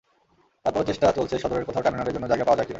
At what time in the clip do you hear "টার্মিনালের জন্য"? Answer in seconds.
1.83-2.25